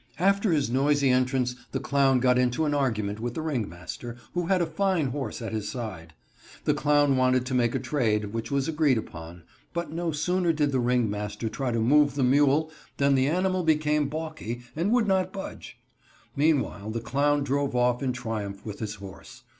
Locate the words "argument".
2.73-3.19